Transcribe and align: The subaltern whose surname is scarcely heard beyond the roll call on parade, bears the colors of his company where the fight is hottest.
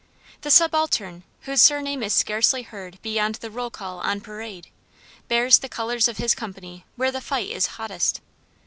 The 0.41 0.49
subaltern 0.49 1.21
whose 1.41 1.61
surname 1.61 2.01
is 2.01 2.11
scarcely 2.11 2.63
heard 2.63 2.99
beyond 3.03 3.35
the 3.35 3.51
roll 3.51 3.69
call 3.69 3.99
on 3.99 4.19
parade, 4.19 4.65
bears 5.27 5.59
the 5.59 5.69
colors 5.69 6.07
of 6.07 6.17
his 6.17 6.33
company 6.33 6.85
where 6.95 7.11
the 7.11 7.21
fight 7.21 7.51
is 7.51 7.67
hottest. 7.77 8.19